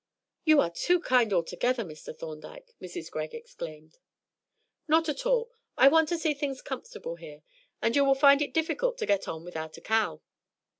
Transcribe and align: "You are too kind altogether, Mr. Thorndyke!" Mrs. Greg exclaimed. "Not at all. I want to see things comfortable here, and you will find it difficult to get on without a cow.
"You 0.45 0.59
are 0.61 0.71
too 0.71 0.99
kind 0.99 1.31
altogether, 1.31 1.83
Mr. 1.83 2.17
Thorndyke!" 2.17 2.73
Mrs. 2.81 3.11
Greg 3.11 3.35
exclaimed. 3.35 3.99
"Not 4.87 5.07
at 5.07 5.27
all. 5.27 5.51
I 5.77 5.89
want 5.89 6.09
to 6.09 6.17
see 6.17 6.33
things 6.33 6.63
comfortable 6.63 7.17
here, 7.17 7.43
and 7.83 7.95
you 7.95 8.03
will 8.03 8.15
find 8.15 8.41
it 8.41 8.51
difficult 8.51 8.97
to 8.97 9.05
get 9.05 9.27
on 9.27 9.43
without 9.43 9.77
a 9.77 9.81
cow. 9.81 10.21